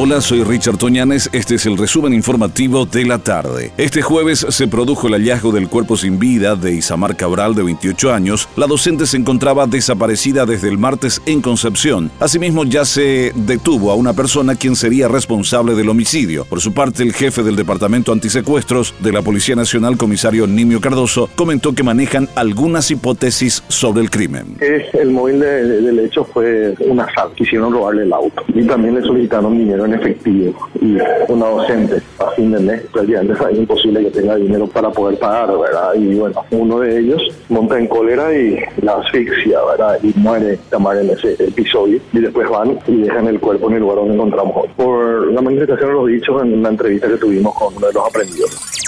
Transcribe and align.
Hola, 0.00 0.20
soy 0.20 0.44
Richard 0.44 0.76
Toñanes. 0.76 1.28
Este 1.32 1.56
es 1.56 1.66
el 1.66 1.76
resumen 1.76 2.14
informativo 2.14 2.86
de 2.86 3.04
la 3.04 3.18
tarde. 3.18 3.72
Este 3.76 4.00
jueves 4.00 4.46
se 4.48 4.68
produjo 4.68 5.08
el 5.08 5.14
hallazgo 5.14 5.50
del 5.50 5.68
cuerpo 5.68 5.96
sin 5.96 6.20
vida 6.20 6.54
de 6.54 6.72
Isamar 6.72 7.16
Cabral, 7.16 7.56
de 7.56 7.64
28 7.64 8.12
años. 8.12 8.48
La 8.54 8.68
docente 8.68 9.06
se 9.06 9.16
encontraba 9.16 9.66
desaparecida 9.66 10.46
desde 10.46 10.68
el 10.68 10.78
martes 10.78 11.20
en 11.26 11.42
Concepción. 11.42 12.12
Asimismo, 12.20 12.64
ya 12.64 12.84
se 12.84 13.32
detuvo 13.34 13.90
a 13.90 13.96
una 13.96 14.12
persona 14.12 14.54
quien 14.54 14.76
sería 14.76 15.08
responsable 15.08 15.74
del 15.74 15.88
homicidio. 15.88 16.44
Por 16.44 16.60
su 16.60 16.72
parte, 16.72 17.02
el 17.02 17.12
jefe 17.12 17.42
del 17.42 17.56
Departamento 17.56 18.12
Antisecuestros 18.12 18.94
de 19.00 19.10
la 19.10 19.22
Policía 19.22 19.56
Nacional, 19.56 19.96
comisario 19.96 20.46
Nimio 20.46 20.80
Cardoso, 20.80 21.28
comentó 21.34 21.72
que 21.72 21.82
manejan 21.82 22.28
algunas 22.36 22.88
hipótesis 22.92 23.64
sobre 23.66 24.02
el 24.02 24.10
crimen. 24.10 24.58
El 24.60 25.10
móvil 25.10 25.40
del 25.40 25.98
hecho 25.98 26.22
fue 26.22 26.76
un 26.86 27.00
asalto. 27.00 27.34
Quisieron 27.34 27.72
robarle 27.72 28.04
el 28.04 28.12
auto 28.12 28.44
y 28.54 28.62
también 28.62 28.94
le 28.94 29.02
solicitaron 29.02 29.58
dinero 29.58 29.87
efectivo 29.94 30.68
y 30.80 30.98
una 31.28 31.46
docente 31.46 32.02
a 32.18 32.30
fin 32.32 32.52
de 32.52 32.60
mes, 32.60 32.82
prácticamente 32.92 33.34
es 33.50 33.58
imposible 33.58 34.04
que 34.04 34.10
tenga 34.10 34.36
dinero 34.36 34.66
para 34.66 34.90
poder 34.90 35.18
pagar, 35.18 35.56
¿verdad? 35.58 35.94
Y 35.94 36.14
bueno, 36.14 36.44
uno 36.50 36.80
de 36.80 36.98
ellos 36.98 37.22
monta 37.48 37.78
en 37.78 37.86
cólera 37.86 38.34
y 38.34 38.58
la 38.82 38.94
asfixia, 38.94 39.58
¿verdad? 39.64 39.98
Y 40.02 40.12
muere 40.18 40.58
Tamar 40.70 40.98
en 40.98 41.10
ese 41.10 41.32
episodio 41.32 42.00
y 42.12 42.18
después 42.20 42.48
van 42.48 42.78
y 42.86 43.02
dejan 43.02 43.26
el 43.26 43.40
cuerpo 43.40 43.68
en 43.68 43.76
el 43.76 43.80
lugar 43.80 43.96
donde 43.96 44.14
encontramos. 44.14 44.66
Por 44.76 45.32
la 45.32 45.40
manifestación 45.40 45.88
de 45.88 45.94
los 45.94 46.06
dichos 46.08 46.42
en 46.42 46.58
una 46.58 46.68
entrevista 46.70 47.08
que 47.08 47.16
tuvimos 47.16 47.54
con 47.54 47.76
uno 47.76 47.86
de 47.86 47.92
los 47.92 48.06
aprendidos. 48.06 48.87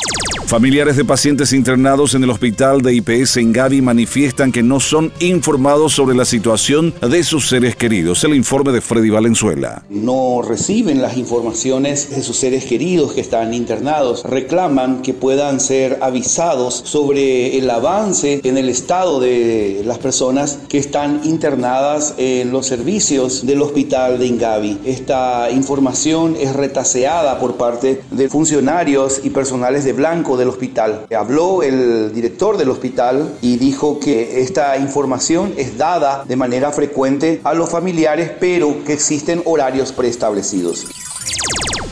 Familiares 0.51 0.97
de 0.97 1.05
pacientes 1.05 1.53
internados 1.53 2.17
en 2.17 2.25
el 2.25 2.31
hospital 2.31 2.83
de 2.83 2.93
IPS 2.93 3.37
en 3.37 3.53
Gavi 3.53 3.83
manifiestan 3.83 4.51
que 4.51 4.65
no 4.65 4.81
son 4.81 5.13
informados 5.21 5.93
sobre 5.93 6.17
la 6.17 6.25
situación 6.25 6.93
de 7.01 7.23
sus 7.23 7.49
seres 7.49 7.77
queridos. 7.77 8.25
El 8.25 8.35
informe 8.35 8.73
de 8.73 8.81
Freddy 8.81 9.11
Valenzuela. 9.11 9.85
No 9.89 10.43
reciben 10.43 11.03
las 11.03 11.17
informaciones 11.17 12.11
de 12.11 12.21
sus 12.25 12.37
seres 12.37 12.65
queridos 12.65 13.13
que 13.13 13.21
están 13.21 13.55
internados. 13.55 14.25
Reclaman 14.25 15.03
que 15.03 15.15
puedan 15.15 15.61
ser 15.61 16.01
avisados 16.03 16.83
sobre 16.85 17.57
el 17.57 17.71
avance 17.71 18.41
en 18.43 18.59
el 18.59 18.69
estado 18.69 19.21
de 19.21 19.83
las 19.85 19.99
personas 19.99 20.59
que 20.69 20.79
están 20.79 21.21
internadas 21.23 22.15
en 22.19 22.51
los 22.51 22.67
servicios 22.67 23.47
del 23.47 23.63
hospital 23.63 24.19
de 24.19 24.27
Ingavi. 24.27 24.81
Esta 24.85 25.49
información 25.53 26.35
es 26.41 26.57
retaseada 26.57 27.39
por 27.39 27.55
parte 27.55 28.03
de 28.11 28.29
funcionarios 28.29 29.21
y 29.23 29.31
personales 29.31 29.85
de 29.85 29.93
Blanco 29.93 30.40
del 30.41 30.49
hospital. 30.49 31.07
Habló 31.17 31.63
el 31.63 32.13
director 32.13 32.57
del 32.57 32.71
hospital 32.71 33.37
y 33.41 33.57
dijo 33.57 34.01
que 34.01 34.41
esta 34.41 34.77
información 34.77 35.55
es 35.57 35.79
dada 35.79 36.25
de 36.27 36.35
manera 36.35 36.73
frecuente 36.73 37.41
a 37.45 37.55
los 37.55 37.71
familiares, 37.71 38.33
pero 38.41 38.85
que 38.85 38.93
existen 38.93 39.43
horarios 39.45 39.93
preestablecidos. 39.93 40.87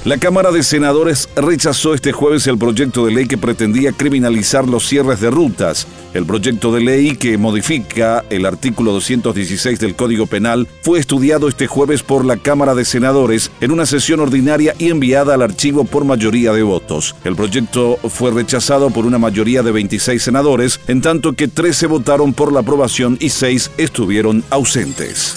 La 0.04 0.16
Cámara 0.16 0.50
de 0.52 0.62
Senadores 0.62 1.28
rechazó 1.36 1.92
este 1.92 2.12
jueves 2.12 2.46
el 2.46 2.56
proyecto 2.56 3.04
de 3.04 3.12
ley 3.12 3.26
que 3.26 3.36
pretendía 3.36 3.92
criminalizar 3.92 4.66
los 4.66 4.88
cierres 4.88 5.20
de 5.20 5.30
rutas. 5.30 5.86
El 6.14 6.24
proyecto 6.24 6.72
de 6.72 6.80
ley 6.80 7.16
que 7.16 7.36
modifica 7.36 8.24
el 8.30 8.46
artículo 8.46 8.92
216 8.92 9.78
del 9.78 9.94
Código 9.94 10.26
Penal 10.26 10.66
fue 10.82 10.98
estudiado 10.98 11.48
este 11.48 11.66
jueves 11.66 12.02
por 12.02 12.24
la 12.24 12.38
Cámara 12.38 12.74
de 12.74 12.86
Senadores 12.86 13.50
en 13.60 13.72
una 13.72 13.84
sesión 13.84 14.20
ordinaria 14.20 14.74
y 14.78 14.88
enviada 14.88 15.34
al 15.34 15.42
archivo 15.42 15.84
por 15.84 16.04
mayoría 16.04 16.52
de 16.52 16.62
votos. 16.62 17.14
El 17.24 17.36
proyecto 17.36 17.98
fue 18.08 18.30
rechazado 18.30 18.90
por 18.90 19.04
una 19.04 19.18
mayoría 19.18 19.62
de 19.62 19.70
26 19.70 20.22
senadores, 20.22 20.80
en 20.88 21.02
tanto 21.02 21.34
que 21.34 21.46
13 21.46 21.86
votaron 21.86 22.32
por 22.32 22.52
la 22.52 22.60
aprobación 22.60 23.18
y 23.20 23.28
6 23.28 23.72
estuvieron 23.76 24.42
ausentes. 24.50 25.36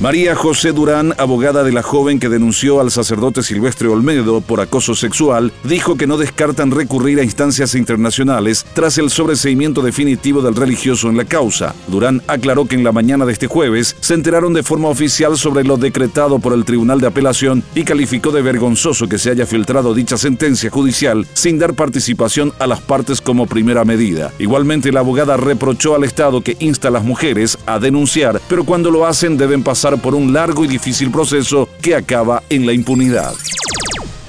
María 0.00 0.34
José 0.34 0.72
Durán, 0.72 1.14
abogada 1.18 1.62
de 1.62 1.72
la 1.72 1.82
joven 1.82 2.18
que 2.18 2.28
denunció 2.28 2.80
al 2.80 2.90
sacerdote 2.90 3.42
Silvestre 3.42 3.88
Olmedo 3.88 4.40
por 4.40 4.60
acoso 4.60 4.94
sexual, 4.94 5.52
dijo 5.62 5.96
que 5.96 6.06
no 6.06 6.18
descartan 6.18 6.72
recurrir 6.72 7.20
a 7.20 7.24
instancias 7.24 7.74
internacionales 7.74 8.66
tras 8.74 8.98
el 8.98 9.08
sobreseimiento 9.08 9.82
definitivo 9.94 10.42
del 10.42 10.56
religioso 10.56 11.08
en 11.08 11.16
la 11.16 11.24
causa. 11.24 11.72
Durán 11.86 12.20
aclaró 12.26 12.66
que 12.66 12.74
en 12.74 12.82
la 12.82 12.90
mañana 12.90 13.24
de 13.24 13.32
este 13.32 13.46
jueves 13.46 13.94
se 14.00 14.14
enteraron 14.14 14.52
de 14.52 14.64
forma 14.64 14.88
oficial 14.88 15.38
sobre 15.38 15.62
lo 15.62 15.76
decretado 15.76 16.40
por 16.40 16.52
el 16.52 16.64
Tribunal 16.64 17.00
de 17.00 17.06
Apelación 17.06 17.62
y 17.76 17.84
calificó 17.84 18.32
de 18.32 18.42
vergonzoso 18.42 19.06
que 19.06 19.18
se 19.18 19.30
haya 19.30 19.46
filtrado 19.46 19.94
dicha 19.94 20.18
sentencia 20.18 20.68
judicial 20.68 21.28
sin 21.34 21.60
dar 21.60 21.74
participación 21.74 22.52
a 22.58 22.66
las 22.66 22.80
partes 22.80 23.20
como 23.20 23.46
primera 23.46 23.84
medida. 23.84 24.32
Igualmente, 24.40 24.90
la 24.90 24.98
abogada 24.98 25.36
reprochó 25.36 25.94
al 25.94 26.02
Estado 26.02 26.40
que 26.40 26.56
insta 26.58 26.88
a 26.88 26.90
las 26.90 27.04
mujeres 27.04 27.56
a 27.64 27.78
denunciar, 27.78 28.40
pero 28.48 28.64
cuando 28.64 28.90
lo 28.90 29.06
hacen 29.06 29.36
deben 29.36 29.62
pasar 29.62 30.02
por 30.02 30.16
un 30.16 30.32
largo 30.32 30.64
y 30.64 30.66
difícil 30.66 31.12
proceso 31.12 31.68
que 31.80 31.94
acaba 31.94 32.42
en 32.50 32.66
la 32.66 32.72
impunidad. 32.72 33.32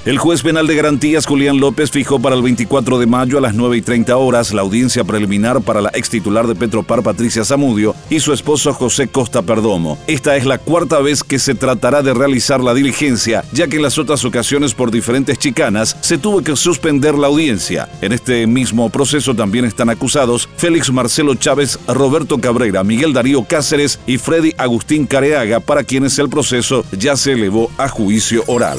El 0.06 0.18
juez 0.18 0.40
penal 0.42 0.68
de 0.68 0.76
garantías 0.76 1.26
Julián 1.26 1.58
López 1.58 1.90
fijó 1.90 2.20
para 2.20 2.36
el 2.36 2.42
24 2.42 3.00
de 3.00 3.06
mayo 3.06 3.38
a 3.38 3.40
las 3.40 3.56
9 3.56 3.78
y 3.78 3.82
30 3.82 4.16
horas 4.16 4.54
la 4.54 4.62
audiencia 4.62 5.02
preliminar 5.02 5.62
para 5.62 5.80
la 5.80 5.90
ex 5.94 6.08
titular 6.08 6.46
de 6.46 6.54
Petropar 6.54 7.02
Patricia 7.02 7.44
Zamudio 7.44 7.92
y 8.08 8.20
su 8.20 8.32
esposo 8.32 8.72
José 8.72 9.08
Costa 9.08 9.42
Perdomo. 9.42 9.98
Esta 10.06 10.36
es 10.36 10.46
la 10.46 10.58
cuarta 10.58 11.00
vez 11.00 11.24
que 11.24 11.40
se 11.40 11.56
tratará 11.56 12.02
de 12.02 12.14
realizar 12.14 12.62
la 12.62 12.72
diligencia, 12.72 13.42
ya 13.50 13.66
que 13.66 13.78
en 13.78 13.82
las 13.82 13.98
otras 13.98 14.24
ocasiones 14.24 14.74
por 14.74 14.92
diferentes 14.92 15.40
chicanas 15.40 15.96
se 16.02 16.18
tuvo 16.18 16.40
que 16.40 16.54
suspender 16.54 17.16
la 17.18 17.26
audiencia. 17.26 17.88
En 18.00 18.12
este 18.12 18.46
mismo 18.46 18.88
proceso 18.90 19.34
también 19.34 19.64
están 19.64 19.90
acusados 19.90 20.48
Félix 20.56 20.92
Marcelo 20.92 21.34
Chávez, 21.34 21.80
Roberto 21.88 22.38
Cabrera, 22.38 22.84
Miguel 22.84 23.12
Darío 23.12 23.42
Cáceres 23.42 23.98
y 24.06 24.18
Freddy 24.18 24.54
Agustín 24.56 25.04
Careaga, 25.04 25.58
para 25.58 25.82
quienes 25.82 26.16
el 26.20 26.28
proceso 26.28 26.84
ya 26.96 27.16
se 27.16 27.32
elevó 27.32 27.72
a 27.76 27.88
juicio 27.88 28.44
oral. 28.46 28.78